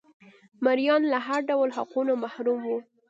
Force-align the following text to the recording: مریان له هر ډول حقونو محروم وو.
مریان 0.65 1.01
له 1.11 1.19
هر 1.27 1.39
ډول 1.49 1.69
حقونو 1.77 2.13
محروم 2.23 2.59
وو. 2.69 2.79